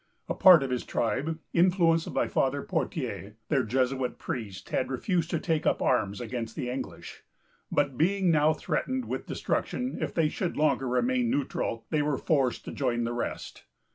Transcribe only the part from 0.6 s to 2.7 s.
of this tribe, influenced by Father